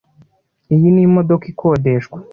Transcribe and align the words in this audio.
Iyi 0.73 0.87
ni 0.93 1.01
imodoka 1.07 1.43
ikodeshwa. 1.53 2.17